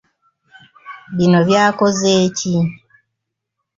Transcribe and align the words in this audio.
Bino 1.15 1.39
byakoze 1.47 2.11
ki? 2.37 2.53